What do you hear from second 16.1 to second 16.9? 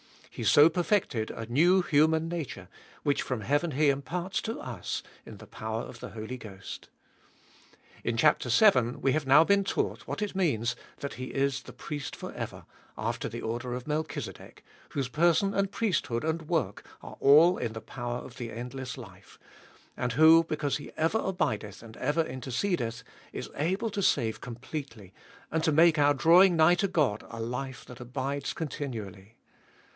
and work